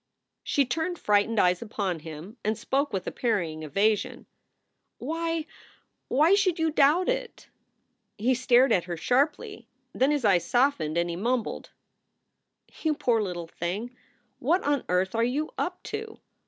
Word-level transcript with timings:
She 0.43 0.65
turned 0.65 0.97
frightened 0.97 1.39
eyes 1.39 1.61
upon 1.61 1.99
him 1.99 2.35
and 2.43 2.57
spoke 2.57 2.91
with 2.91 3.05
a 3.05 3.11
parrying 3.11 3.61
evasion: 3.61 4.25
"Why, 4.97 5.45
why 6.07 6.33
should 6.33 6.57
you 6.57 6.71
doubt 6.71 7.07
it?" 7.07 7.49
He 8.17 8.33
stared 8.33 8.71
at 8.71 8.85
her 8.85 8.97
sharply; 8.97 9.67
then 9.93 10.09
his 10.09 10.25
eyes 10.25 10.43
softened 10.43 10.97
and 10.97 11.07
he 11.07 11.15
mumbled: 11.15 11.69
"You 12.81 12.95
poor 12.95 13.21
little 13.21 13.45
thing! 13.47 13.95
What 14.39 14.63
on 14.63 14.85
earth 14.89 15.13
are 15.13 15.23
you 15.23 15.51
up 15.59 15.83
to? 15.83 16.19